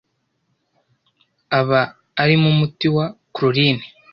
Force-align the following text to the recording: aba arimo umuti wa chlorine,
aba 1.59 1.81
arimo 2.21 2.45
umuti 2.53 2.87
wa 2.95 3.05
chlorine, 3.33 3.85